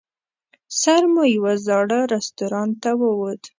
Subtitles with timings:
[0.81, 3.41] سر مو یوه زاړه رستورانت ته ووت.